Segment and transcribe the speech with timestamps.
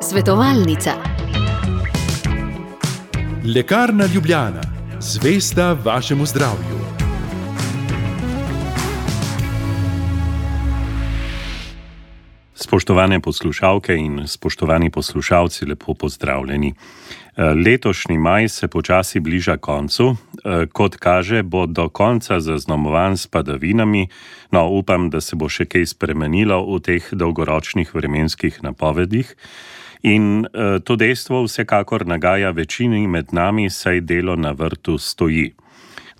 [0.00, 0.90] Svetovalnica.
[3.54, 4.60] Lekarna Ljubljana,
[5.00, 6.76] zvesta vašemu zdravju.
[12.54, 16.74] Spoštovane poslušalke in spoštovani poslušalci, lepo pozdravljeni.
[17.36, 20.16] Letošnji maj se počasi bliža koncu.
[20.72, 24.08] Kot kaže, bo do konca zaznamovan s padavinami,
[24.50, 29.34] no upam, da se bo še kaj spremenilo v teh dolgoročnih vremenskih napovedih.
[30.02, 30.46] In
[30.84, 35.52] to dejstvo vsekakor nagaja večini med nami, saj delo na vrtu stoji.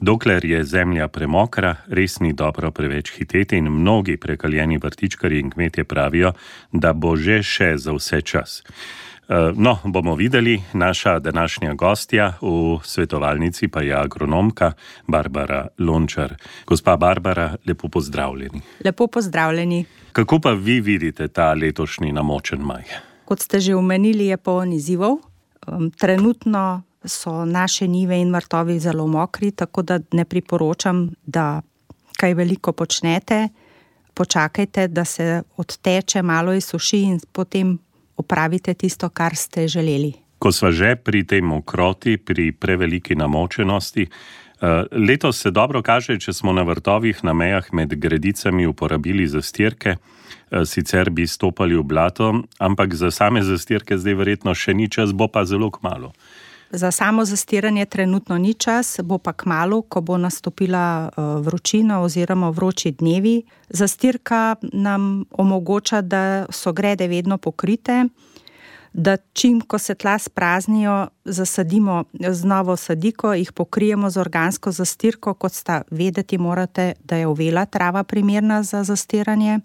[0.01, 5.85] Dokler je zemlja premokra, res ni dobro preveč hiteti in mnogi prekaljeni vrtičkari in kmetje
[5.85, 6.35] pravijo,
[6.73, 8.61] da bo že še za vse čas.
[9.55, 14.73] No, bomo videli, naša današnja gostja v svetovalnici pa je agronomka
[15.07, 16.35] Barbara Lončar.
[16.67, 18.61] Gospa Barbara, lepo pozdravljeni.
[18.85, 19.85] Lepo pozdravljeni.
[20.13, 22.85] Kako pa vi vidite ta letošnji namočen maj?
[23.25, 25.19] Kot ste že omenili, je poln izzivov.
[25.99, 31.63] Trenutno so naše nive in vrtovi zelo mokri, tako da ne priporočam, da
[32.17, 33.49] kaj veliko počnete.
[34.15, 37.79] Počakajte, da se odteče, malo izsuši in potem
[38.17, 40.13] opravite tisto, kar ste želeli.
[40.39, 44.07] Ko smo že pri tej mokroti, pri preveliki namočenosti,
[44.93, 49.97] letos se dobro kaže, če smo na vrtovih na mejah med gredicami uporabili zastirke,
[50.65, 55.29] sicer bi stopali v blato, ampak za same zastirke zdaj verjetno še ni čas, bo
[55.29, 56.13] pa zelo kmalo.
[56.71, 62.91] Za samo zastiranje trenutno ni čas, bo pa kmalo, ko bo nastopila vročina oziroma vroči
[62.91, 63.43] dnevi.
[63.71, 68.05] Zastirka nam omogoča, da so grede vedno pokrite,
[68.93, 75.35] da čim, ko se tla spraznijo, zasadimo z novo sadiko, jih pokrijemo z organsko zastirko,
[75.35, 79.61] kot sta vedeti morate, da je uvela trava primerna za zastiranje.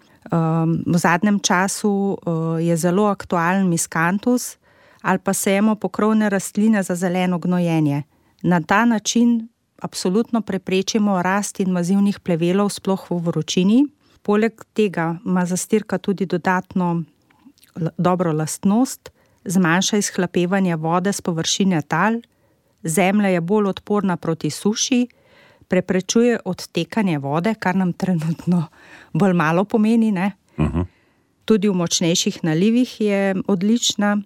[0.86, 2.18] V zadnjem času
[2.60, 4.56] je zelo aktualen miskantus,
[5.02, 8.02] ali pa sejemo pokrovne rastline za zeleno gnojenje.
[8.42, 9.48] Na ta način
[9.82, 13.86] absolutno preprečimo rast invazivnih plevelov, sploh v vročini.
[14.22, 17.02] Poleg tega ima zastirka tudi dodatno
[17.98, 19.10] dobro lastnost,
[19.44, 22.20] zmanjša izhlapevanje vode s površine tal,
[22.82, 25.06] zemlja je bolj odporna proti suši,
[25.68, 28.66] preprečuje odtekanje vode, kar nam trenutno
[29.18, 30.32] bolj malo pomeni, ne.
[31.44, 34.16] Tudi v močnejših nalivih je odlična,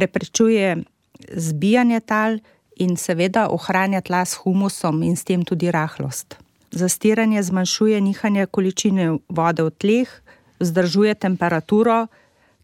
[0.00, 0.76] preprečuje
[1.28, 2.38] zbijanje tal
[2.80, 6.38] in seveda ohranja tla s humusom in s tem tudi rahlost.
[6.72, 10.08] Zastiranje zmanjšuje nihanje količine vode v tleh,
[10.60, 12.06] vzdržuje temperaturo,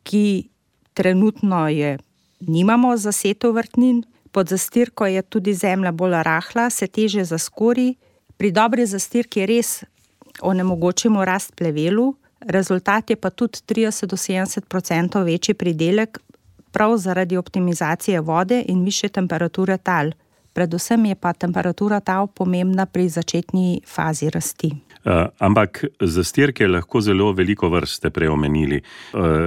[0.02, 0.48] ki
[0.94, 1.98] trenutno je
[2.40, 4.04] nimamo za setev vrtnin.
[4.32, 7.96] Pod zastirko je tudi zemlja bolj rahla, se težje zaskori.
[8.36, 9.84] Pri dobri zastirki res
[10.40, 16.18] onemogočimo rast plevelu, rezultat je pa tudi trideset do sedemdeset procentov večji pridelek
[16.76, 20.10] prav zaradi optimizacije vode in višje temperature tal.
[20.52, 24.70] Predvsem je pa temperatura tal pomembna pri začetni fazi rasti.
[25.38, 28.82] ampak zastirk je lahko zelo veliko vrst, ste prej omenili.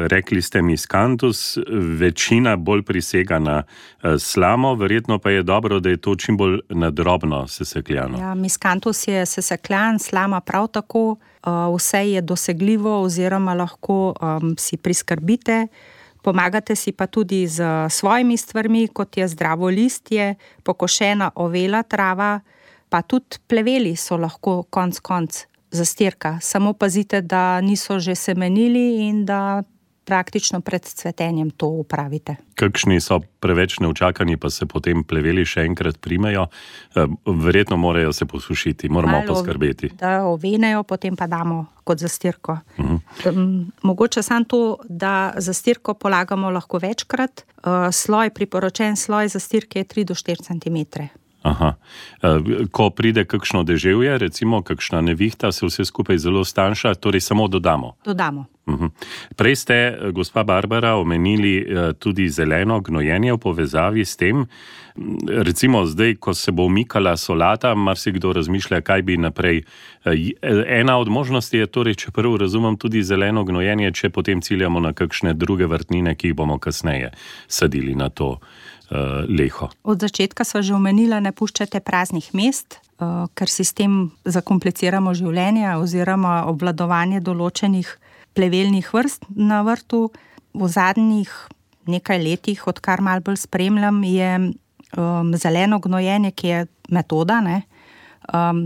[0.08, 1.58] rekli ste miskantus,
[2.00, 3.64] večina bolj prisega na
[4.20, 8.20] slamo, verjetno pa je dobro, da je to čim bolj na drobno sesekljano.
[8.20, 11.16] Ja, miskantus je sesekljan, slama prav tako.
[11.76, 14.14] vse je dosegljivo oziroma lahko
[14.58, 15.68] si priskrbite.
[16.30, 17.58] Pomagate si pa tudi s
[17.90, 22.40] svojimi stvarmi, kot je zdravo listje, pokošena ovela trava,
[22.90, 26.38] pa tudi pleveli so lahko konec koncev zastirka.
[26.42, 29.64] Samo pazite, da niso že semenili in da
[30.10, 32.36] praktično pred cvetenjem to opravite.
[32.58, 36.48] Kakšni so preveč neučakani, pa se potem pleveli še enkrat primejo?
[37.26, 39.92] verjetno morajo se posušiti, moramo poskrbeti.
[40.00, 42.58] Da ovenejo, potem pa damo kot zastirko.
[43.82, 47.46] mogoče samo to, da zastirko polagamo lahko večkrat,
[47.92, 50.44] sloj, priporočen sloj zastirke je tri do štiri
[51.44, 52.70] centimetre.
[52.72, 57.96] ko pride kakšno deževje, recimo kakšna nevihta, se vse skupaj zelo stanjša, torej samo dodamo?
[58.06, 58.46] Dodamo.
[59.36, 61.66] Prej ste, gospa Barbara, omenili
[62.00, 64.46] tudi zeleno gnojenje v povezavi s tem.
[65.28, 69.64] Recimo zdaj, ko se bo umikala solata, marsikdo razmišlja, kaj bi naprej.
[70.68, 74.94] ena od možnosti je torej, če prav razumem, tudi zeleno gnojenje, če potem ciljamo na
[74.94, 77.12] kakšne druge vrtnine, ki jih bomo kasneje
[77.48, 78.40] sadili na to,
[79.30, 79.70] leho.
[79.84, 85.78] Od začetka sva že omenila, ne puščajte praznih mest, ker si s tem zakompliciramo življenje
[85.78, 87.88] oziroma obvladovanje določenih
[88.34, 90.10] plevelnih vrst na vrtu.
[90.58, 91.30] V zadnjih
[91.90, 94.54] nekaj letih, odkar malo bolj spremljam, je
[95.38, 97.62] zeleno gnojenje, ki je metoda, ne,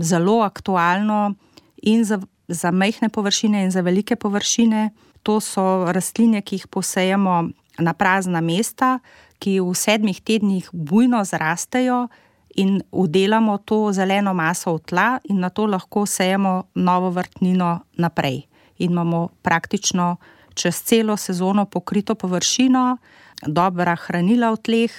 [0.00, 1.34] zelo aktualno
[1.84, 2.18] in za,
[2.48, 4.90] za majhne površine in za velike površine.
[5.24, 7.48] to so rastline, ki jih posejemo
[7.80, 8.98] na prazna mesta,
[9.44, 12.08] ki v sedmih tednih bujno zrastejo
[12.56, 18.46] in udelamo to zeleno maso v tla, in na to lahko sejemo novo vrtnino naprej.
[18.78, 20.16] In imamo praktično
[20.54, 22.96] čez celo sezono pokrito površino,
[23.46, 24.92] dobra hranila v tleh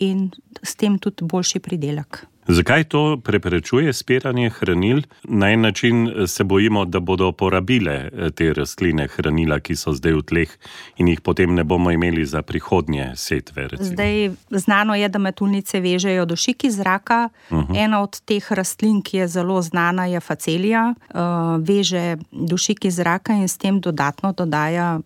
[0.00, 0.30] in
[0.62, 2.26] s tem tudi boljši pridelek.
[2.48, 5.02] Zakaj to preprečuje spiranje hranil?
[5.24, 10.12] Na en način se bojimo, da bodo porabile eh, te rastline hranila, ki so zdaj
[10.12, 10.52] v tleh
[10.96, 13.68] in jih potem ne bomo imeli za prihodnje setve.
[13.68, 13.90] Recimo.
[13.90, 17.28] Zdaj, znano je, da metulnice vežejo dušik iz zraka.
[17.50, 17.84] Uh -huh.
[17.84, 20.94] Ena od teh rastlin, ki je zelo znana, je facelija.
[21.14, 21.20] Uh,
[21.60, 25.00] veže dušik iz zraka in s tem dodatno dodaja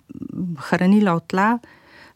[0.57, 1.59] hranila v tla.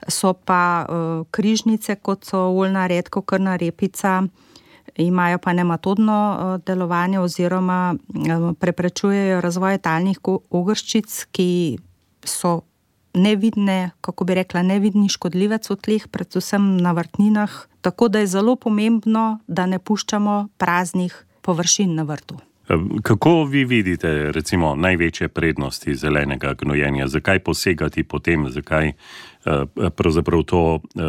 [0.09, 4.23] So pa uh, križnice, kot so oljna redko, krna repica
[5.03, 10.19] imajo pa nematodno eh, delovanje oziroma eh, preprečujejo razvoj talnih
[10.51, 11.79] ogrščic, ki
[12.25, 12.61] so
[13.15, 17.53] nevidne, kako bi rekla, nevidni škodljivec v tleh, predvsem na vrtninah.
[17.81, 22.39] Tako da je zelo pomembno, da ne puščamo praznih površin na vrtu.
[23.03, 27.09] Kako vi vidite recimo, največje prednosti zelenega gnojenja?
[27.09, 28.95] Zakaj posegati po tem, zakaj eh,
[29.97, 31.01] pravzaprav to eh,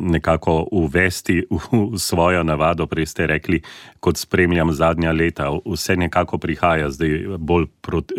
[0.00, 2.86] nekako uvesti v svojo navado?
[2.86, 3.62] Prej ste rekli,
[4.00, 7.66] kot spremljam zadnja leta, vse nekako prihaja zdaj bolj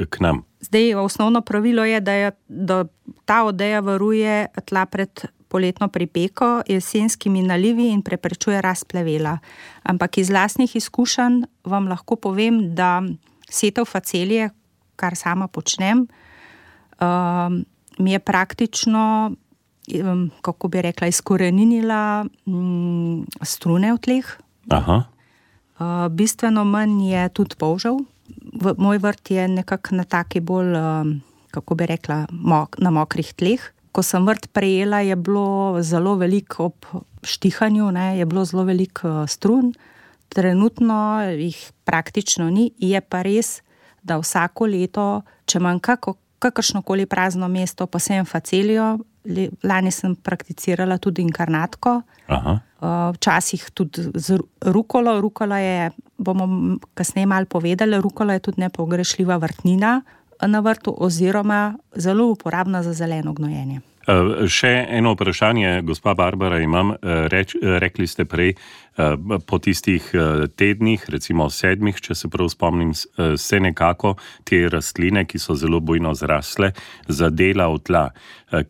[0.10, 0.44] k nam.
[0.60, 2.86] Zdaj, osnovno pravilo je, da, je, da
[3.26, 5.10] ta odeja varuje tla pred
[5.48, 9.38] poletno pripeko, jesenskimi nalivi in preprečuje rast plevela.
[9.84, 13.02] Ampak iz vlastnih izkušenj vam lahko povem, da
[13.50, 14.50] setev facelije,
[14.96, 16.08] kar sama počnem,
[17.00, 17.64] um,
[18.00, 19.32] mi je praktično,
[20.04, 24.34] um, kako bi rekla, izkoreninila um, strune v tleh.
[25.78, 28.02] Uh, bistveno manj je tudi polžav.
[28.54, 31.22] V, moj vrt je nekako na taki bolj, um,
[31.52, 33.62] kako bi rekla, mok, na mokrih tleh
[33.92, 36.86] ko sem vrt prejela, je bilo zelo veliko ob
[37.24, 39.74] štihanju, ne, je bilo zelo veliko eh, strun,
[40.30, 42.72] trenutno jih praktično ni.
[42.78, 43.62] Je pa res,
[44.04, 45.08] da vsako leto,
[45.46, 48.98] če imam kako, kakršno koli prazno mesto, pa sem facelijo.
[49.68, 52.02] Lani sem prakticirala tudi inkarnatko,
[52.32, 52.54] Aha.
[52.78, 55.18] Eh, včasih tudi z rukolo.
[55.22, 60.02] Rukola je, bomo kasneje malo povedali, rukola je tudi nepogrešljiva vrtnina
[60.42, 63.82] na vrtu, oziroma zelo uporabna za zeleno gnojenje.
[64.08, 66.94] Uh, še eno vprašanje, gospa Barbara, imam.
[66.96, 68.56] Uh, reč, uh, rekli ste prej,
[69.46, 70.02] po tistih
[70.58, 72.96] tednih, recimo sedmih, če se prav spomnim,
[73.38, 76.72] se nekako te rastline, ki so zelo bojno zrasle,
[77.06, 78.02] zadela v tla.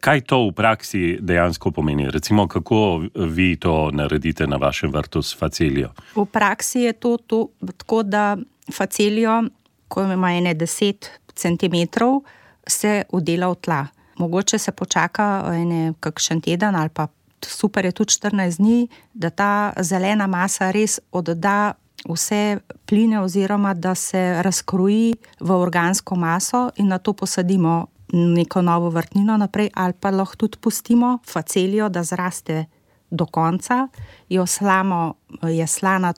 [0.03, 2.09] Kaj to v praksi dejansko pomeni?
[2.11, 5.93] Recimo, kako vi to naredite na vašem vrtu s facelijo?
[6.11, 7.39] V praksi je to, to
[7.77, 8.35] tako, da
[8.67, 9.45] facelijo,
[9.87, 11.07] ko ima ene deset
[11.37, 12.23] centimetrov,
[12.67, 13.85] se udela v tla
[14.17, 17.07] mogoče se počaka ene kakšen teden ali pa
[17.45, 21.73] super je tudi 14 dni, da ta zelena masa res odda
[22.09, 28.89] vse pline oziroma da se razkroji v organsko maso in na to posadimo neko novo
[28.89, 32.65] vrtnino naprej ali pa lahko tudi pustimo facelijo, da zraste
[33.09, 33.87] do konca,
[34.29, 35.13] jo slamo,
[35.43, 36.13] je slana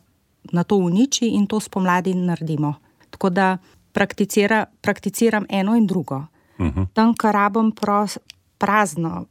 [0.51, 2.73] na to uniči in to spomladi naredimo.
[3.09, 3.57] Tako da
[3.91, 6.25] prakticira, prakticiram eno in drugo.
[6.59, 6.87] -huh.
[6.93, 8.17] tam, kar rabim pros,
[8.57, 9.25] prazno.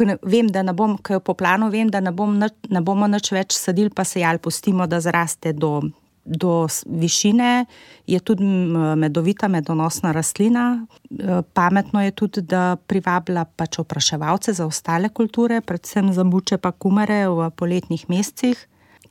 [0.00, 3.28] Ne, vem, da ne bom, kaj po planu, vem, da ne, bom, ne bomo nič
[3.34, 5.82] več sadili, pa se jal pustimo, da zraste do,
[6.24, 6.54] do
[6.88, 7.66] višine.
[8.08, 8.46] Je tudi
[8.96, 10.64] medovita, medonosna rastlina.
[11.12, 16.72] E, pametno je tudi, da privablja pač opraševalce za ostale kulture, predvsem za buče pa
[16.72, 18.56] kumere v poletnih mesecih,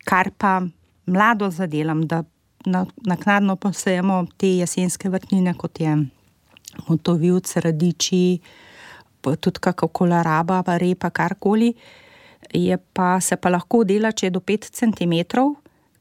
[0.02, 0.64] kar pa
[1.06, 2.24] mlado zadelam, da
[2.66, 5.96] naknadno posejemo te jesenske vrtnine, kot je
[6.88, 8.40] motovilce, radiči,
[9.22, 11.74] tudi kakšna kolaraba, repa, karkoli.
[12.54, 15.14] Je pa se pa lahko dela, če je do 5 cm,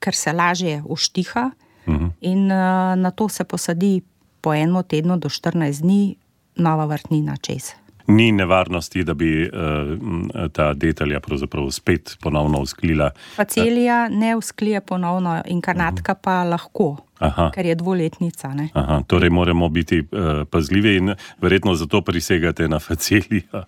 [0.01, 1.51] ker se lažje uštiha,
[1.87, 2.05] uh mhm.
[2.05, 2.11] -huh.
[2.21, 4.03] in uh, na to se posadi
[4.41, 6.17] po enem tednu do 14 dni
[6.57, 7.73] nova vrtnina čez
[8.11, 13.11] ni nevarnosti, da bi uh, ta detalja pravzaprav spet ponovno usklila.
[13.37, 16.97] Facelija ne usklije ponovno, inkarnatka pa lahko.
[17.21, 17.51] Aha.
[17.55, 18.53] Ker je dvoletnica.
[18.73, 23.65] Aha, torej, moramo biti uh, pazljivi in verjetno zato prisegate na facelijo.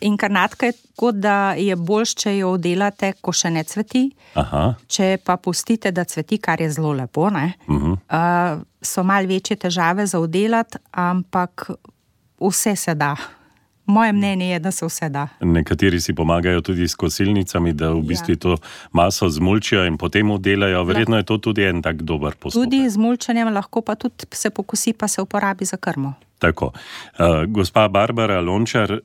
[0.00, 4.10] Inkarnatka je tako, da je bolj, če jo oddelate, ko še ne cveti.
[4.34, 4.74] Aha.
[4.86, 7.92] Če pa pustite, da cveti, kar je zelo lepo, uh -huh.
[7.92, 11.70] uh, so malce večje težave za oddelati, ampak
[12.40, 13.16] vse se da.
[13.86, 15.28] Moje mnenje je, da se vse da.
[15.40, 18.36] Nekateri si pomagajo tudi s kosilnicami, da v bistvu ja.
[18.36, 18.56] to
[18.92, 20.84] maso zmulčijo in potem udelajo.
[20.84, 22.64] Verjetno je to tudi en tak dober postopek.
[22.64, 26.14] Tudi z mulčanjem lahko pa tudi se pokusi, pa se uporabi za krmo.
[26.44, 26.66] Tako.
[26.66, 29.00] Uh, gospa Barbara Lončar, uh,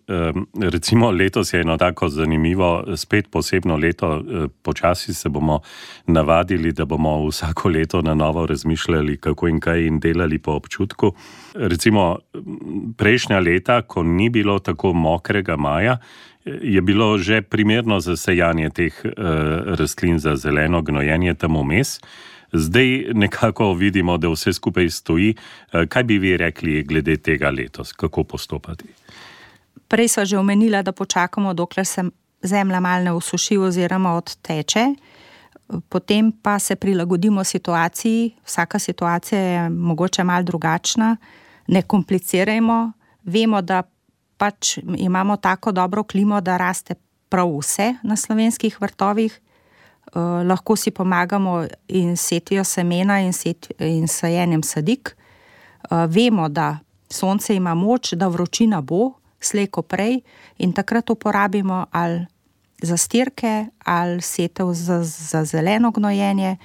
[0.62, 5.62] recimo letos je eno tako zanimivo, spet posebno leto, uh, počasi se bomo
[6.08, 11.14] navadili, da bomo vsako leto na novo razmišljali, kako in kaj in delali po občutku.
[11.56, 12.18] Recimo
[12.98, 15.98] prejšnja leta, ko ni bilo tako mokrega maja,
[16.46, 19.12] je bilo že primerno za sejanje teh uh,
[19.80, 22.00] rastlin za zeleno gnojenje tam vmes.
[22.54, 25.36] Zdaj nekako vidimo, da vse skupaj stoji.
[25.74, 28.86] Eh, kaj bi vi rekli glede tega letos, kako postopati?
[29.88, 32.04] Prej so že omenila, da počakamo, dokler se
[32.42, 34.86] zemlja malo ne usuši oziroma odteče,
[35.90, 38.36] potem pa se prilagodimo situaciji.
[38.46, 41.18] Vsaka situacija je mogoče malo drugačna,
[41.68, 42.92] ne komplicirajmo.
[43.24, 43.84] Vemo, da
[44.38, 46.96] pač imamo tako dobro klimo, da raste
[47.30, 49.42] prav vse na slovenskih vrtovih.
[50.16, 55.16] Eh, lahko si pomagamo in setijo semena in, set, in sajenjem sadik.
[55.90, 60.20] Uh, vemo, da sonce ima moč, da vročina bo, slejko prej,
[60.58, 62.26] in takrat uporabimo ali
[62.82, 66.58] za stirke, ali setev za, za zeleno gnojenje,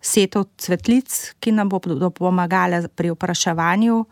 [0.00, 4.04] setev cvetlic, ki nam bodo pomagale pri opraševanju.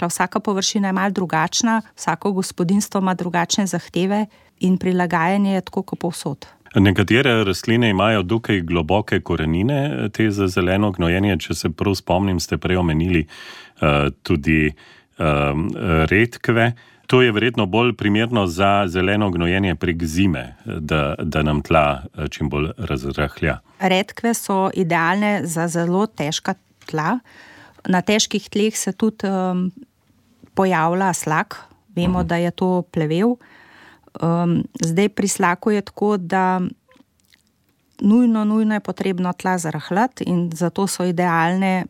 [0.00, 4.26] Vsaka površina je malce drugačna, vsako gospodinstvo ima drugačne zahteve
[4.60, 6.46] in prilagajanje je tako kot povsod.
[6.74, 11.38] Nekatere rastline imajo dokaj globoke korenine, te za zeleno gnojenje.
[11.38, 14.72] Če se prav spomnim, ste prej omenili uh, tudi
[15.18, 15.70] um,
[16.10, 16.72] redkve.
[17.06, 22.28] To je verjetno bolj primerno za zeleno gnojenje prek zime, da, da nam tla eh,
[22.28, 23.60] čim bolj razrahlja.
[23.78, 26.54] Redkve so idealne za zelo težka
[26.90, 27.18] tla.
[27.86, 29.70] Na težkih tleh se tudi um,
[30.54, 31.56] pojavlja slak,
[31.94, 32.28] vemo, uh -huh.
[32.28, 33.36] da je to plevel.
[34.22, 36.60] Um, zdaj pri slaku je tako, da
[38.00, 41.84] nujno, nujno je potrebno tla zrahljati in zato so idealne,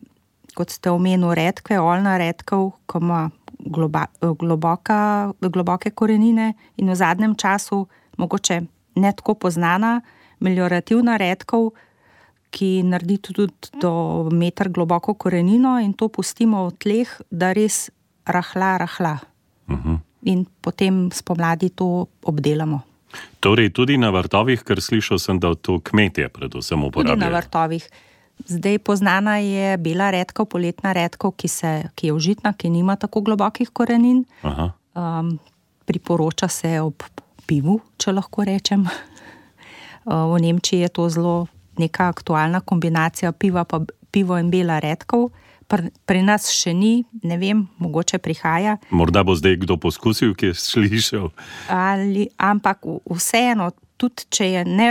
[0.55, 4.07] kot ste omenili, redke, olna redkev, ki ima globa,
[4.39, 8.61] globoka, globoke korenine in v zadnjem času mogoče
[8.97, 10.01] ne tako poznana,
[10.41, 11.71] meliorativna redkev,
[12.51, 13.47] ki naredi tudi
[13.81, 17.91] do metra globoko korenino in to pustimo v tleh, da res
[18.25, 19.19] rahla, rahla.
[19.69, 19.95] Uh mhm.
[19.95, 22.83] -huh in potem spomladi to obdelamo.
[23.41, 27.17] Torej, tudi na vrtovih, ker slišal sem, da to kmetje predvsem uporabljajo.
[27.17, 27.89] Tudi na vrtovih.
[28.47, 31.49] Zdaj poznana je bila redka, poletna redka, ki,
[31.95, 34.27] ki je užitna, ki nima tako globokih korenin.
[34.45, 35.39] Um,
[35.89, 37.07] priporoča se ob
[37.47, 38.87] pivu, če lahko rečem.
[40.07, 41.49] Uh, v Nemčiji je to zelo
[41.83, 43.81] neka aktualna kombinacija piva, pa
[44.15, 45.33] pivo in bela redkov.
[45.67, 48.77] Pri, pri nas še ni, ne vem, mogoče prihaja.
[48.95, 51.27] Morda bo zdaj kdo poskusil, ki je slišal.
[51.73, 54.91] Ali, ampak vseeno, tudi če je ne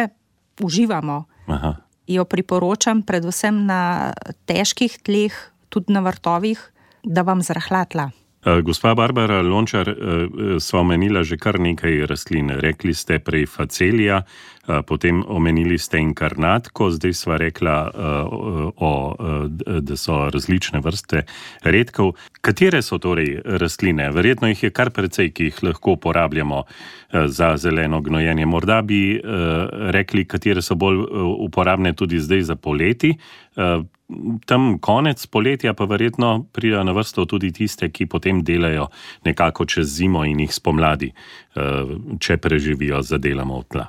[0.59, 1.17] uživamo,
[1.47, 1.71] Aha.
[2.11, 4.11] jo priporočam, predvsem na
[4.51, 5.31] težkih tleh,
[5.71, 6.59] tudi na vrtovih,
[7.07, 8.11] da vam zrahlatla.
[8.11, 9.95] Eh, gospa Barbara Lončar, eh,
[10.59, 12.49] sva omenila že kar nekaj rastlin.
[12.49, 17.91] Rekli ste prej facelija, eh, potem omenili ste inkarnatko, zdaj sva rekla,
[18.75, 19.15] o,
[19.81, 21.25] da so različne vrste
[21.63, 22.15] redkov.
[22.41, 24.11] Katere so torej rastline?
[24.11, 26.63] Verjetno jih je kar precej, ki jih lahko uporabljamo
[27.25, 28.45] za zeleno gnojenje.
[28.45, 29.21] Morda bi
[29.91, 31.05] rekli, katere so bolj
[31.39, 33.15] uporabne tudi zdaj za poleti
[34.45, 38.87] tam konec poletja, pa verjetno pridejo na vrsto tudi tiste, ki potem delajo
[39.25, 41.61] nekako čez zimo in jih spomladi, eh,
[42.19, 43.87] če preživijo, zadelamo v tla.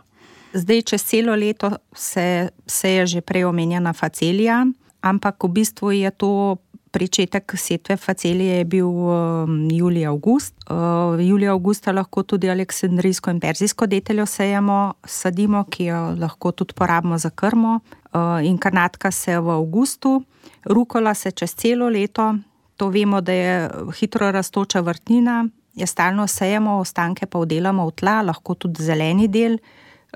[0.57, 4.65] Zdaj, čez celo leto se, se je že prej omenjena facelija,
[5.01, 6.57] ampak v bistvu je to.
[6.97, 10.55] Pričetek setve facelije je bil um, julij, august.
[10.71, 16.73] Uh, julij, augusta lahko tudi aleksandrijsko in perzijsko deteljo sejemo, sadimo, ki jo lahko tudi
[16.75, 17.81] porabimo za krmo.
[18.15, 20.23] Uh, inkarnatka se v avgustu,
[20.65, 22.35] rukola se čez celo leto,
[22.77, 23.69] to vemo, da je
[24.01, 29.59] hitro raztoča vrtnina, je stalno sejemo, ostanke pa vdelamo v tla, lahko tudi zeleni del.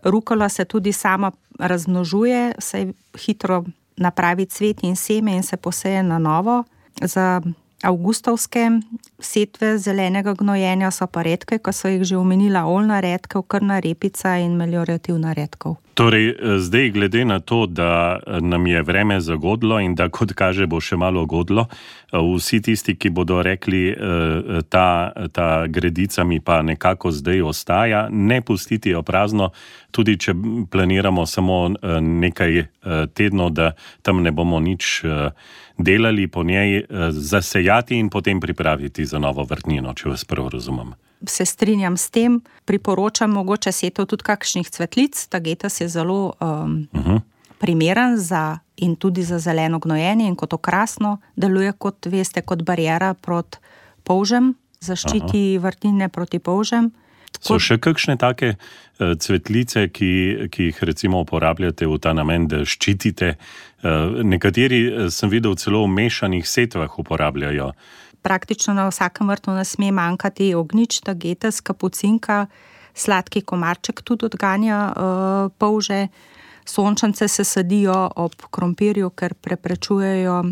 [0.04, 2.86] Rukola se tudi sama razmnožuje, se
[3.26, 3.64] hitro
[4.00, 6.64] napravi cvet in seme in se poseje na novo.
[7.02, 7.40] Za
[7.82, 8.70] avgustovske
[9.18, 14.36] setve zelenega gnojenja so pa redke, kot so jih že omenila, olna redka, krna repica
[14.36, 15.74] in meliorativna redka.
[15.94, 20.32] Torej, eh, zdaj, glede na to, da eh, nam je vreme zagodlo in da, kot
[20.32, 23.80] kaže, bo še malo godlo, eh, vsi tisti, ki bodo rekli,
[24.68, 29.50] ta, ta gredica mi pa nekako zdaj ostaja, ne pustiti jo prazno,
[29.90, 30.34] tudi če
[30.70, 31.58] planiramo samo
[32.00, 32.64] nekaj
[33.14, 35.02] tednov, da tam ne bomo nič
[35.78, 40.94] delali po njej, zasejati in potem pripraviti za novo vrtnino, če vas prav razumem
[41.26, 45.26] se strinjam s tem, priporočam mogoče setev tudi kakšnih cvetlic.
[45.28, 47.10] Ta getas je zelo um, uh mhm.
[47.10, 47.20] -huh.
[47.58, 53.14] primeren za in tudi za zeleno gnojenje in kot okrasno deluje, kot veste, kot barijera
[53.14, 53.58] proti
[54.04, 55.66] polžem zaščiti Aha.
[55.66, 56.90] vrtnine proti polžem.
[57.40, 62.64] So še kakšne take uh, cvetlice, ki, ki jih recimo uporabljate v ta namen, da
[62.68, 63.36] ščitite?
[63.80, 67.70] Uh, nekateri sem videl celo v mešanih setvah uporabljajo.
[68.22, 72.46] Praktično na vsakem vrtu ne sme manjkati ognjič, tagetes, kapucinka,
[72.94, 76.08] sladki komarček tudi odganja uh, polže.
[76.64, 80.44] Sončance se sadijo ob krompirju, ker preprečujejo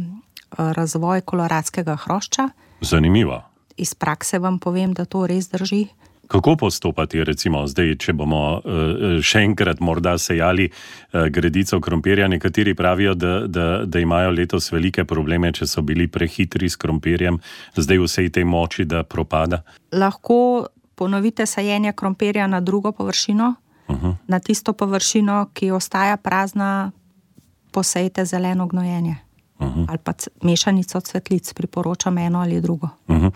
[0.56, 2.48] razvoj koloradskega hrošča.
[2.80, 3.42] Zanimivo.
[3.76, 5.86] Iz prakse vam povem, da to res drži.
[6.28, 12.28] Kako postopati, recimo, zdaj, če bomo uh, še enkrat morda sejali uh, gredico krompirja?
[12.28, 17.40] Nekateri pravijo, da, da, da imajo letos velike probleme, če so bili prehitri s krompirjem,
[17.76, 19.62] zdaj vsej tej moči, da propada.
[19.92, 20.68] Lahko
[20.98, 23.54] ponovite sajenje krompirja na drugo površino,
[23.88, 24.14] uh -huh.
[24.26, 26.90] na tisto površino, ki ostaja prazna,
[27.72, 29.16] posejte zeleno gnojenje.
[29.58, 29.84] Uh -huh.
[29.88, 30.12] Ali pa
[30.42, 32.88] mešanico cvetlic, priporočam eno ali drugo.
[33.08, 33.32] Uh -huh.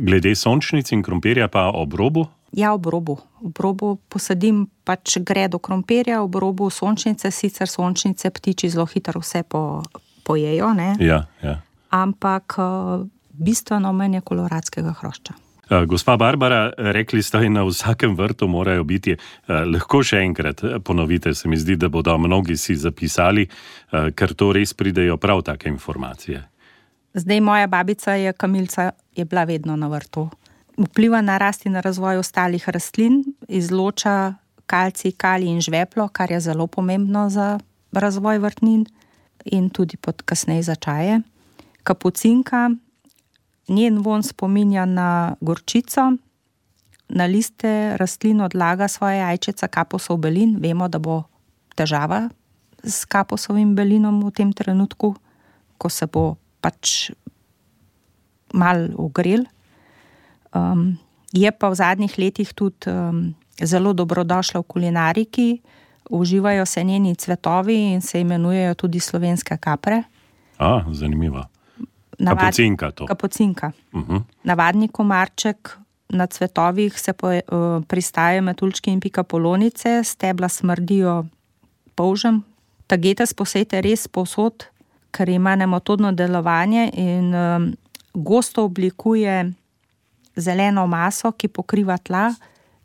[0.00, 2.26] Glede sončnic in krompirja, pa ob robu?
[2.52, 3.18] Ja, ob robu.
[3.44, 9.42] Ob robu posadim pač gredo krompirja, ob robu sončnice, sicer sončnice ptiči zelo hitro vse
[9.42, 9.82] po,
[10.24, 10.74] pojejo.
[10.98, 11.60] Ja, ja.
[11.90, 15.34] Ampak uh, bistveno manj je koloradskega hrošča.
[15.70, 20.62] Eh, gospa Barbara, rekli ste, da na vsakem vrtu morajo biti, eh, lahko še enkrat
[20.64, 23.48] eh, ponovite, se mi zdi, da bodo mnogi si zapisali,
[23.90, 26.42] ker to res pridejo prav take informacije.
[27.14, 30.28] Zdaj, moja babica je kamilca, je bila vedno na vrtu.
[30.78, 34.34] Vpliva na rast in na razvoj ostalih rastlin, izloča
[34.66, 37.58] kalci, kali in žveplo, kar je zelo pomembno za
[37.92, 38.84] razvoj vrtnin
[39.44, 41.20] in tudi pod kasneje začaje.
[41.82, 42.70] Kapucinka
[43.68, 46.12] njen von spominja na gorčico,
[47.08, 50.56] na liste rastlin odlaga svoje jajčice, kaposov belin.
[50.60, 51.22] Vemo, da bo
[51.74, 52.28] težava
[52.82, 55.14] s kaposovim belinom v tem trenutku,
[55.78, 57.10] ko se bo pač
[58.54, 59.46] mal ogrel.
[60.54, 60.96] Um,
[61.32, 65.48] je pa v zadnjih letih tudi um, zelo dobrodošla v kulinariki,
[66.10, 70.02] uživajo se njeni cvetovi in se imenujejo tudi slovenske kapre.
[70.58, 71.44] A, zanimivo.
[72.18, 72.92] Navad, kapucinka.
[73.06, 73.72] kapucinka.
[73.92, 74.22] Uh -huh.
[74.44, 81.26] Navadni komarček na cvetovih se po, uh, pristaje metulčki in pika polonice, stebla smrdijo
[81.94, 82.44] polžem.
[82.86, 84.64] Tagete sposejte res posod,
[85.10, 87.74] ker ima nemotodno delovanje in um,
[88.14, 89.52] gosto oblikuje
[90.36, 92.34] zeleno maso, ki pokriva tla,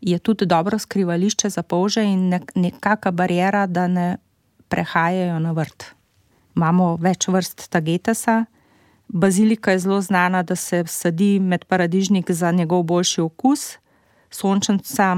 [0.02, 4.17] je tudi dobro skrivališče za polže in nek nekakšna barijera, da ne
[4.67, 5.86] prehajajo na vrt.
[6.56, 8.46] Imamo več vrst tagetesa.
[9.13, 13.78] Bazilika je zelo znana, da se sadi med paradižnik za njegov boljši okus,
[14.30, 15.17] sončnica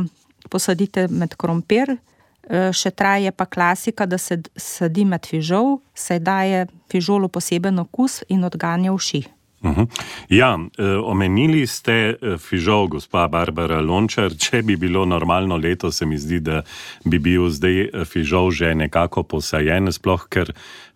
[0.50, 6.66] posadite med krompir, e, še traje pa klasika, da se sadi med fižol, saj daje
[6.90, 9.24] fižolu poseben okus in odganja uši.
[9.64, 9.84] Mhm.
[10.30, 14.36] Ja, e, omenili ste e, fižol, gospa Barbara Lončar.
[14.36, 16.64] Če bi bilo normalno leto, se mi zdi, da
[17.06, 20.54] bi bil zdaj e, fižol že nekako posajen, sploh ker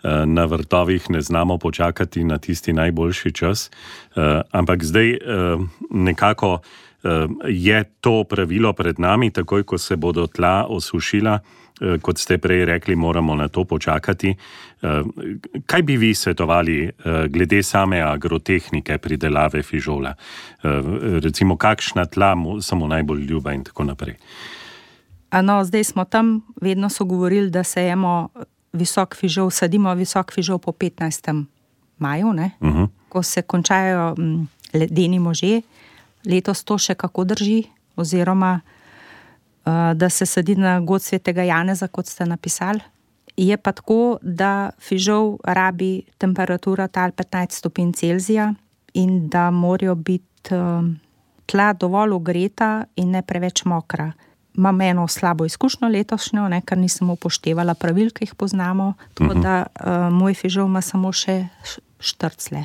[0.07, 3.71] na vrtovih ne znamo počakati na tisti najboljši čas.
[4.51, 5.17] Ampak zdaj
[5.89, 6.59] nekako
[7.47, 11.39] je to pravilo pred nami, takoj ko se bodo tla osušila.
[12.01, 14.35] Kot ste prej rekli, moramo na to počakati.
[15.65, 16.91] Kaj bi vi svetovali eh,
[17.27, 20.13] glede same agrotehnike pridelave fižola?
[21.21, 24.15] Recimo, kakšna tla so mu najbolj ljuba in tako naprej.
[25.41, 28.29] No, zdaj smo tam, vedno so govorili, da sejemo
[28.73, 31.43] visok fižol, sadimo visok fižol po 15.
[31.97, 32.77] maju, uh mhm.
[32.77, 32.87] -huh.
[33.09, 34.15] ko se končajo
[34.73, 35.61] ledeni može.
[36.27, 37.63] Letos to še kako drži,
[37.95, 38.59] oziroma
[39.67, 42.79] Eh, da se sadi na god svetega Janeza, kot ste napisali.
[43.37, 48.53] Je pa tako, da fižol rabi temperatura tal 15 stopinj Celzija
[48.93, 50.81] in da morajo biti eh,
[51.45, 54.11] tla dovolj ogreta in ne preveč mokra.
[54.57, 59.35] Imam eno slabo izkušnjo letošnjo, ne, ker nisem upoštevala pravil, ki jih poznamo, tako uh
[59.35, 59.39] mhm.
[59.39, 59.43] -huh.
[59.43, 61.47] da uh, moj fižol ima samo še
[61.99, 62.63] štrcle.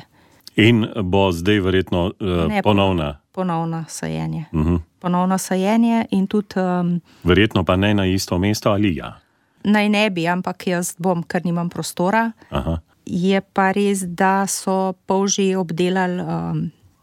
[0.55, 3.22] In bo zdaj verjetno uh, ne, ponovna.
[3.33, 4.45] Ponovno sajenje.
[4.51, 4.75] Uh mhm.
[4.75, 6.05] -huh ponovno sajenje.
[6.29, 9.19] Tudi, um, Verjetno pa ne na isto mesto ali ja.
[9.63, 12.31] Naj ne bi, ampak jaz bom, ker nimam prostora.
[12.49, 12.79] Aha.
[13.05, 16.61] Je pa res, da so polži obdelali um,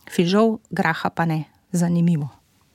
[0.08, 1.44] fižol, graha pa ne.
[1.72, 2.26] Zanimivo.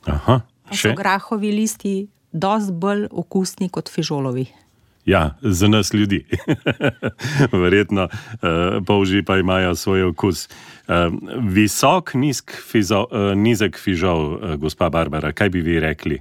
[0.07, 0.39] Aha,
[0.71, 4.45] so grahovi listi dosti bolj okusni kot fižolovi.
[5.05, 6.25] Ja, za nas ljudi.
[7.63, 8.39] Verjetno uh,
[8.85, 10.49] polži pa imajo svoj okus.
[10.87, 10.95] Uh,
[11.39, 16.19] visok, nizk, fizo, uh, nizek fižol, uh, gospa Barbara, kaj bi vi rekli?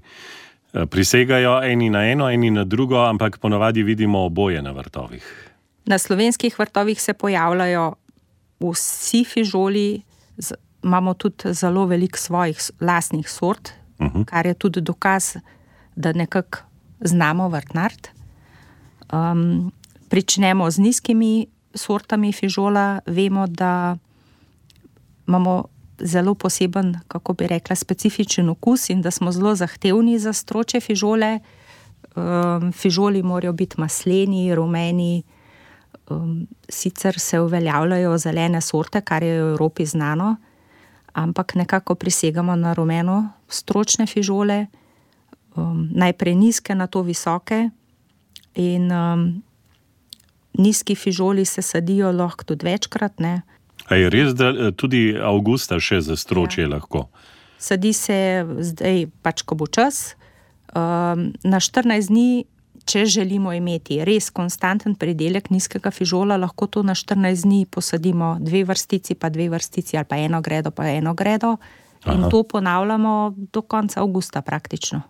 [0.73, 5.51] Uh, prisegajo eni na eno, eni na drugo, ampak ponovadi vidimo oboje na vrtovih.
[5.87, 7.95] Na slovenskih vrtovih se pojavljajo
[8.61, 10.03] vsi fižoli,
[10.83, 14.25] imamo tudi zelo veliko svojih lastnih sort, uh -huh.
[14.25, 15.37] kar je tudi dokaz,
[15.97, 16.59] da nekako
[17.01, 18.09] znamo vrtnart.
[19.15, 19.73] Um,
[20.09, 23.97] pričnemo z nizkimi sortami fižola, vemo, da
[25.29, 25.65] imamo
[25.99, 31.39] zelo poseben, kako bi rekla, specifičen okus in da smo zelo zahtevni za stroče fižole.
[32.17, 35.23] Um, fižoli morajo biti masleni, rumeni,
[36.11, 40.37] um, sicer se uveljavljajo zelene sorte, kar je v Evropi znano,
[41.13, 44.67] ampak nekako prisegamo na rumeno stročne fižole,
[45.57, 47.71] um, najprej nizke, na to visoke.
[48.55, 49.43] In um,
[50.59, 53.19] nizki fižoli se sadijo lahko tudi večkrat.
[53.19, 53.43] Ne.
[53.89, 56.71] A je res, da eh, tudi avgusta še za stročje ja.
[56.77, 57.09] lahko?
[57.59, 60.15] Sadi se zdaj, pač ko bo čas.
[60.75, 62.45] Um, na 14 dni,
[62.85, 68.65] če želimo imeti res konstanten pridelek nizkega fižola, lahko to na 14 dni posadimo dve
[68.69, 71.57] vrstici, pa dve vrstici, ali pa eno gredo, pa eno gredo.
[72.05, 72.13] Aha.
[72.13, 75.01] In to ponavljamo do konca avgusta praktično.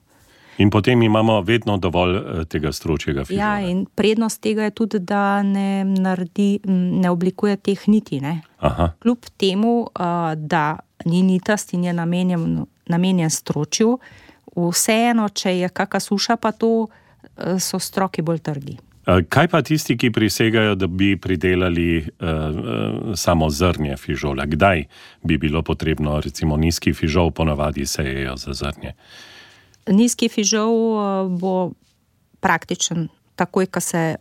[0.59, 3.43] In potem imamo vedno dovolj eh, tega stročjega fižola.
[3.43, 6.61] Ja, in prednost tega je tudi, da ne, naredi,
[7.01, 8.21] ne oblikuje teh niti.
[9.03, 13.99] Kljub temu, eh, da ni nitast in je namenjen, namenjen stročju,
[14.55, 18.79] vseeno, če je kakšna suša, pa to eh, so stroki bolj trdi.
[19.05, 24.47] Kaj pa tisti, ki prisegajo, da bi pridelali uh, samo zrnje fižola?
[24.49, 24.85] Kdaj
[25.23, 28.95] bi bilo potrebno, recimo, nizki fižol, ponavadi sejejo za zrnje?
[28.95, 29.34] Uh,
[29.91, 31.73] Nizki fižol eh, bo
[32.41, 34.17] praktičen, takoj, ko se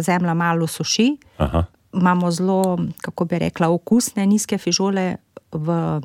[0.00, 1.16] zemlja malo suši.
[1.42, 1.64] Aha.
[1.96, 5.16] Imamo zelo, kako bi rekla, okusne nizke fižole
[5.52, 6.00] v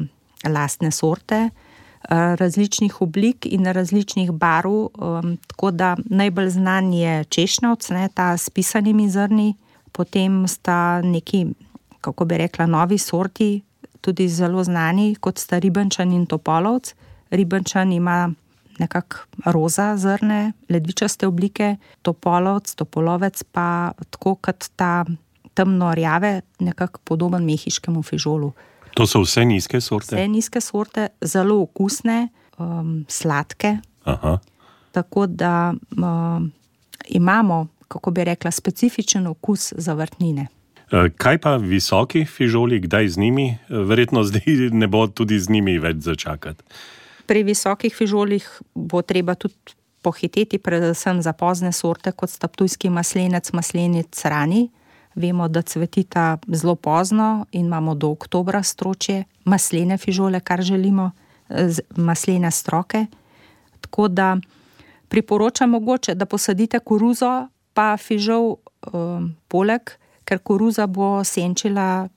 [0.48, 4.72] lastne sorte, eh, različnih oblik in različnih barv.
[4.72, 9.56] Eh, tako da najbolj znan je češnjavc, ne, ta s pisanimi zrni,
[9.92, 11.46] potem sta neki,
[12.02, 13.62] kako bi rekla, novi sorti,
[14.02, 16.94] tudi zelo znani, kot sta ribenčan in topolovc.
[17.32, 18.34] Ribenčan ima
[18.82, 25.06] nekako roza zrne, ledvičaste oblike, topolovec, topolovec pa tako kot ta
[25.54, 28.52] temno rjave, nekako podoben mehiškemu fižolu.
[28.96, 30.16] To so vse nizke sorte?
[30.16, 33.78] Vse nizke sorte, zelo okusne, um, sladke.
[34.04, 34.38] Aha.
[34.92, 36.52] Tako da um,
[37.10, 40.48] imamo, kako bi rekla, specifičen okus za vrtnine.
[40.92, 43.48] E, kaj pa visoki fižoli, kdaj z njimi?
[43.52, 46.64] E, verjetno zdaj ne bo tudi z njimi več začakati
[47.32, 48.44] pri visokih fižolih
[48.76, 49.56] bo treba tudi
[50.04, 54.68] pohiteti, predvsem za pozne sorte, kot sta tujski maslenec, maslenec rani.
[55.16, 61.12] Vemo, da cvetita zelo pozno in imamo do oktobra stročje maslene fižole, kar želimo,
[61.96, 63.06] maslene stroke.
[63.82, 64.38] Tako da
[65.08, 68.56] priporočam mogoče, da posadite koruzo, pa fižol
[68.92, 69.92] um, poleg,
[70.24, 72.08] ker koruza bo senčila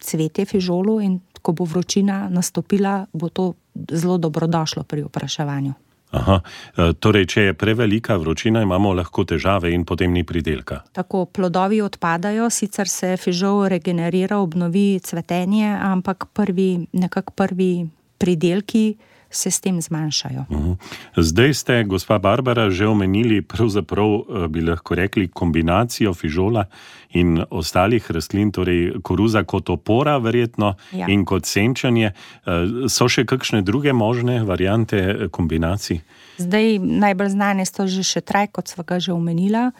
[0.00, 5.72] cvetje fižolu in ko bo vročina nastopila, bo to zelo dobrodošlo pri opraševanju.
[6.10, 10.80] Aha, e, torej, če je prevelika vročina, imamo lahko težave in potem ni pridelka.
[10.92, 17.70] Tako plodovi odpadajo, sicer se fižol regenerira, obnovi cvetenje, ampak prvi, nekako prvi
[18.18, 18.96] pridelki
[19.30, 20.44] se s tem zmanjšajo.
[20.50, 20.72] Mhm.
[21.16, 26.64] Zdaj ste, gospa Barbara, že omenili, pravzaprav eh, bi lahko rekli kombinacijo fižola
[27.10, 31.06] in ostalih rastlin, torej koruza kot opora, verjetno, ja.
[31.08, 32.12] in kot senčanje.
[32.12, 32.50] Eh,
[32.88, 36.00] so še kakšne druge možne variante eh, kombinacij?
[36.38, 39.70] Zdaj najbolj znane so že še traj, kot sva ga že omenila.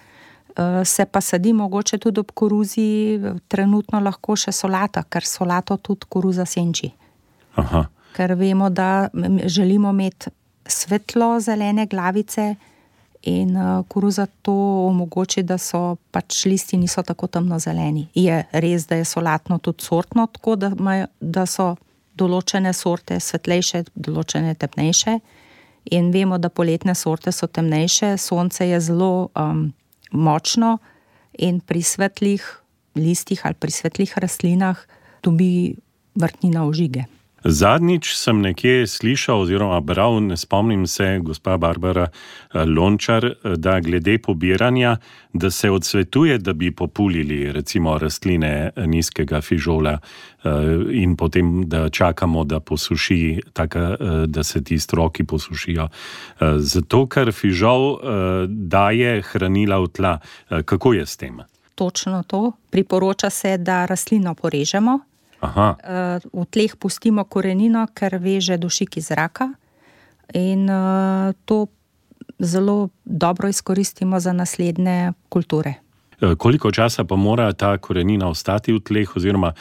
[0.84, 3.16] Se pa sadi mogoče tudi ob koruzi,
[3.48, 6.90] trenutno lahko še solata, ker solato tudi koruza senči.
[7.54, 7.86] Aha
[8.16, 9.09] ker vemo, da
[9.44, 10.31] želimo imeti
[10.66, 12.55] svetlo zelene glavice.
[13.23, 14.53] In uh, koruza to
[14.87, 18.07] omogoča, da so pač listi niso tako temno zeleni.
[18.14, 21.75] Je res, da je solatno tudi sortno, tako da, majo, da so
[22.16, 25.18] določene sorte svetlejše, določene temnejše.
[25.92, 29.66] In vemo, da poletne sorte so temnejše, sonce je zelo um,
[30.12, 30.79] močno
[31.38, 32.44] in pri svetlih
[32.96, 34.81] listih ali pri svetlih rastlinah
[35.23, 35.77] dobi
[36.16, 37.05] vrtnina ožige.
[37.44, 43.81] Zadnjič sem nekje slišal, oziroma bral, ne spomnim se, gospa Barbara eh, Lončar, eh, da
[43.81, 44.96] glede pobiranja,
[45.33, 49.98] da se odsvetuje, da bi populili recimo rastline eh, nizkega fižola
[50.92, 55.88] in potem, da čakamo, da posuši, taka, da se ti stroki posušijo.
[56.57, 57.98] Zato, ker fižol
[58.48, 60.14] daje hranila v tla.
[60.64, 61.42] Kako je s tem?
[61.74, 62.53] Točno to.
[62.70, 65.00] Priporoča se, da rastlino porežemo.
[65.40, 65.76] Aha.
[65.81, 69.48] Eh, v tleh pustimo korenino, ker veže dušik iz zraka,
[70.37, 71.66] in eh, to
[72.38, 75.81] zelo dobro izkoristimo za naslednje kulture.
[76.20, 79.53] Eh, koliko časa pa mora ta korenina ostati v tleh, oziroma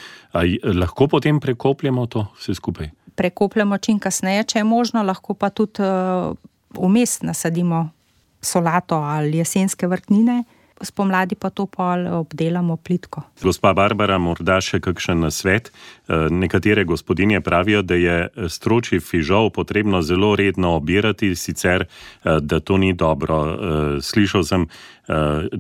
[0.64, 2.92] lahko potem prekopljemo to vse skupaj?
[3.16, 5.84] Prekopljemo čim kasneje, če je možno, lahko pa tudi
[6.76, 7.90] vmes nasadimo
[8.42, 10.44] solato ali jesenske vrtnine
[10.82, 13.24] spomladi pa to pol obdelamo plitko.
[13.42, 15.72] Gospa Barbara, morda še kakšen svet.
[15.72, 22.60] E, nekatere gospodinje pravijo, da je stroči fižol potrebno zelo redno obirati, sicer e, da
[22.60, 23.40] to ni dobro.
[23.46, 24.70] E, slišal sem,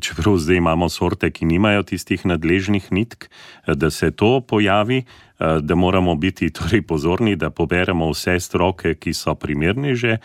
[0.01, 3.25] čeprav zdaj imamo sorte, ki nimajo tistih nadležnih nitk,
[3.65, 4.99] da se to pojavi.
[5.39, 10.19] Eh, da moramo biti torej pozorni, da poberemo vse stroke, ki so primerne že eh,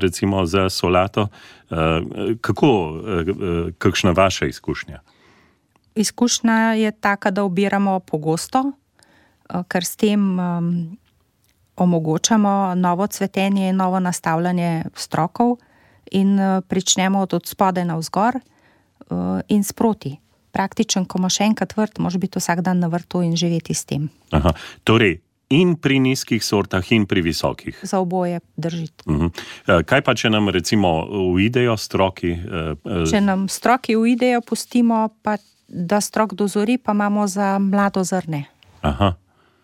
[0.00, 1.28] recimo za solato.
[1.70, 1.76] Eh,
[2.40, 2.68] kako,
[3.78, 5.00] kakšna vaša izkušnja?
[5.94, 8.72] Izkušnja je taka, da obiramo pogosto,
[9.68, 10.98] ker s tem um,
[11.76, 15.56] omogočamo novo cvetenje in novo nastavljanje strokov,
[16.10, 18.38] in pričnemo od spodaj na vzgor
[19.48, 20.16] in sproti
[20.52, 24.08] praktičen, ko imaš enkrat vrt, moš biti vsak dan na vrtu in živeti s tem.
[24.30, 24.52] Aha.
[24.84, 27.78] Torej, in pri nizkih sortah, in pri visokih.
[27.82, 29.04] Za oboje držiti.
[29.06, 29.26] Uh mhm.
[29.26, 29.84] -huh.
[29.84, 32.30] Kaj pa, če nam recimo uidejo stroki?
[32.30, 35.36] Eh, če nam stroki uidejo, pustimo pa,
[35.68, 38.44] da strok dozori, pa imamo za mlado zrne.
[38.80, 39.14] Aha.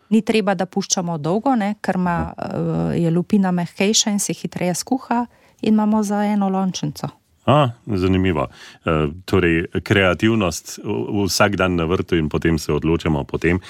[0.09, 4.75] Ni treba, da puščamo dolgo, ne, ker ima, eh, je lupina mehkejša in se hitreje
[4.75, 5.27] skuha,
[5.63, 7.09] in imamo za eno lončnico.
[7.45, 8.49] A, zanimivo.
[8.49, 8.91] E,
[9.25, 10.79] torej, kreativnost
[11.25, 13.25] vsak dan na vrtu in potem se odločamo.
[13.25, 13.61] Potem.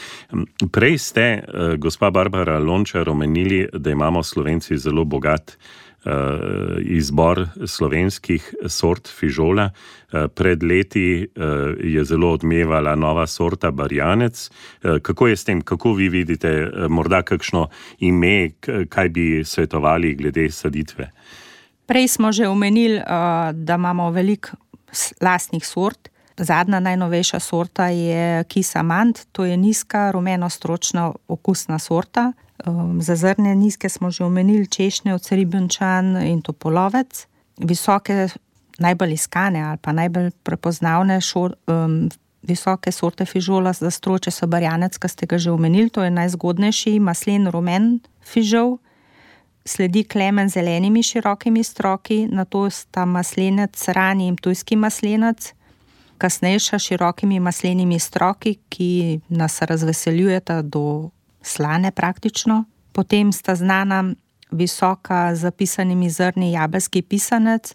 [0.71, 1.43] Prej ste, e,
[1.77, 5.57] gospa Barbara Lončar, omenili, da imamo Slovenci zelo bogat
[6.05, 6.11] e,
[6.81, 9.71] izbor slovenskih sort fižola.
[9.71, 11.27] E, pred leti e,
[11.83, 14.51] je zelo odmevala nova sorta Barjanec.
[14.83, 18.51] E, kako je s tem, kako vi vidite, e, morda kakšno ime,
[18.89, 21.11] kaj bi svetovali glede saditve?
[21.87, 24.57] Prej smo že omenili, uh, da imamo veliko
[25.21, 26.09] lastnih sort.
[26.37, 32.33] Zadnja najnovejša sorta je Kisamant, to je nizka, rumeno-stročna okusna sorta.
[32.67, 37.27] Um, za zrne nizke smo že omenili češnje, oceribunčan in topolovec.
[37.59, 38.29] Visoke,
[38.79, 42.09] najbolj iskane ali pa najbolj prepoznavne šor, um,
[42.43, 46.99] visoke sorte fižola za stroče so barjanec, ki ste ga že omenili, to je najzgodnejši
[47.01, 48.79] maslen rumen fižol
[49.65, 55.53] sledi klemen z zelenimi širokimi stroki, na to sta maslenec rani in tujski maslenec,
[56.19, 61.11] kasnejša širokimi maslenimi stroki, ki nas razveseljujeta do
[61.43, 62.65] slane praktično.
[62.93, 64.15] Potem sta znana
[64.51, 67.75] visoka z zapisanimi zrni jabelski pisanec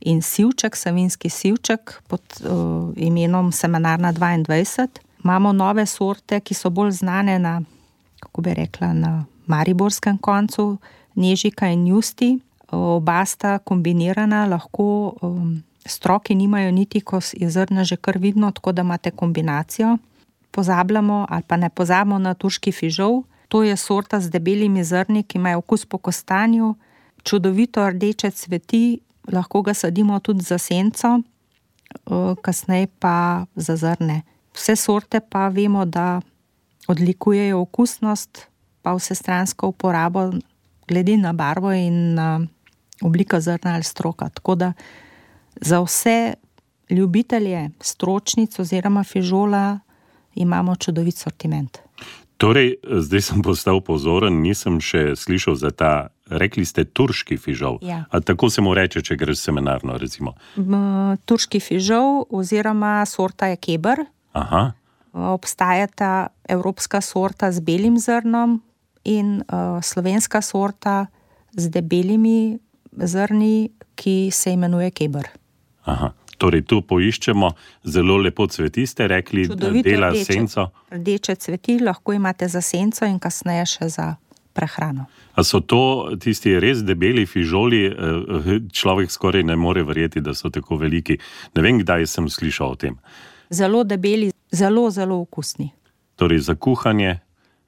[0.00, 4.88] in sivček, savinski sivček pod uh, imenom Seminarna 22.
[5.24, 7.60] Imamo nove sorte, ki so bolj znane na,
[8.20, 10.78] kako bi rekla, na mariborskem koncu,
[11.14, 12.38] Nežika in Justi,
[12.72, 18.72] oba sta kombinirana, lahko um, stroki nimajo niti, ko je zrna že kar vidno, tako
[18.72, 19.98] da imate kombinacijo.
[20.50, 23.22] Pozabljamo ali pa ne pozabimo na turški fižol.
[23.48, 26.74] To je sorta z debelimi zrni, ki imajo okus po kostanju,
[27.22, 29.00] čudovito rdeče cveti,
[29.32, 31.20] lahko ga sadimo tudi za senco,
[32.42, 34.22] kasneje pa za zrne.
[34.54, 36.20] Vse sorte pa vemo, da
[36.88, 38.46] odlikujejo okusnost,
[38.82, 40.32] pa vse stransko uporabo
[40.92, 42.40] glede na barvo in na
[43.02, 44.28] obliko zrna ali stroka.
[44.28, 44.72] Tako da
[45.60, 46.34] za vse
[46.90, 49.78] ljubitelje stročnic oziroma fižola
[50.34, 51.78] imamo čudovit sortiment.
[52.36, 55.92] Torej, zdaj sem postal pozoren, nisem še slišal za ta,
[56.26, 57.78] rekli ste, turški fižol.
[57.86, 58.02] Ja.
[58.10, 59.94] Tako se mu reče, če greš seminarno.
[60.00, 60.34] Recimo.
[61.24, 64.02] Turški fižol oziroma sorta je keber.
[64.34, 64.72] Aha.
[65.12, 68.58] Obstajata evropska sorta z belim zrnom,
[69.04, 71.06] in uh, slovenska sorta
[71.52, 72.58] z debelimi
[72.92, 75.28] zrni, ki se imenuje kebr.
[75.84, 76.12] Aha.
[76.38, 77.52] Torej, tu poiščemo
[77.86, 80.64] zelo lepo cveti, ste rekli, da dela rdeče, senco.
[80.90, 84.08] Rdeče cveti lahko imate za senco in kasneje še za
[84.52, 85.06] prehrano.
[85.34, 90.50] A so to tisti res debeli fižoli, eh, človek skoraj ne more verjeti, da so
[90.50, 91.18] tako veliki.
[91.54, 92.98] Ne vem, kdaj sem slišal o tem.
[93.50, 95.70] Zelo debeli, zelo, zelo okusni.
[96.16, 97.20] Torej, za kuhanje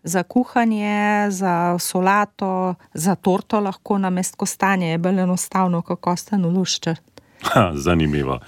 [0.04, 6.44] za kuhanje, za solato, za torto lahko na mestu kostanja je bolj enostavno, kot kosten
[6.46, 7.00] luščer.
[7.86, 8.38] Zanimivo.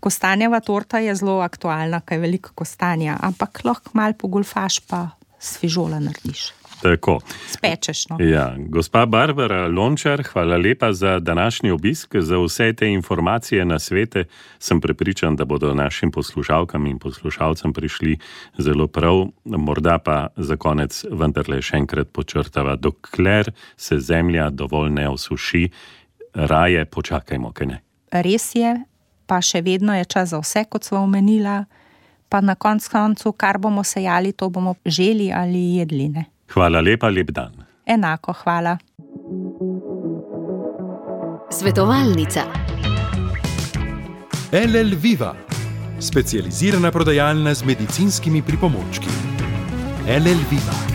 [0.00, 6.00] Kostanjeva torta je zelo aktualna, kaj je veliko kostanja, ampak lahko malo pogulfaš, pa svižola
[6.00, 6.52] narediš.
[6.82, 7.18] Tako.
[7.48, 8.08] Spečeš.
[8.08, 8.16] No.
[8.20, 8.54] Ja.
[8.58, 14.24] Gospa Barbara Lončar, hvala lepa za današnji obisk, za vse te informacije na svete.
[14.58, 18.18] Sem prepričan, da bodo našim poslušalkam in poslušalcem prišli
[18.58, 19.26] zelo prav.
[19.44, 25.68] Morda pa za konec vendarle še enkrat počrtava, dokler se zemlja dovolj ne osuši,
[26.34, 27.80] raje počakajmo, kaj ne.
[28.10, 28.74] Res je,
[29.26, 31.64] pa še vedno je čas za vse, kot smo omenila.
[32.30, 36.08] Pa na koncu, koncu, kar bomo sejali, to bomo želi ali jedli.
[36.08, 36.24] Ne?
[36.50, 37.52] Hvala lepa, lep dan.
[37.86, 38.78] Enako, hvala.
[41.50, 42.44] Svetovalnica.
[44.52, 45.34] LL Viva,
[46.00, 49.08] specializirana prodajalna z medicinskimi pripomočki.
[50.06, 50.89] LL Viva.